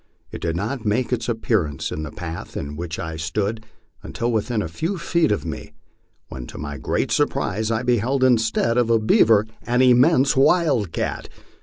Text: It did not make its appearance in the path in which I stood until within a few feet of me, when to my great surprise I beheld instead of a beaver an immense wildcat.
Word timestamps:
It 0.31 0.41
did 0.41 0.55
not 0.55 0.83
make 0.83 1.13
its 1.13 1.29
appearance 1.29 1.91
in 1.91 2.01
the 2.01 2.09
path 2.09 2.57
in 2.57 2.75
which 2.75 2.97
I 2.97 3.17
stood 3.17 3.67
until 4.01 4.31
within 4.31 4.63
a 4.63 4.67
few 4.67 4.97
feet 4.97 5.31
of 5.31 5.45
me, 5.45 5.73
when 6.27 6.47
to 6.47 6.57
my 6.57 6.79
great 6.79 7.11
surprise 7.11 7.69
I 7.69 7.83
beheld 7.83 8.23
instead 8.23 8.79
of 8.79 8.89
a 8.89 8.97
beaver 8.97 9.45
an 9.61 9.83
immense 9.83 10.35
wildcat. 10.35 11.29